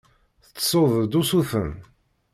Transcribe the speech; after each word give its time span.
Tettessuḍ-d 0.43 1.13
usuten. 1.21 1.71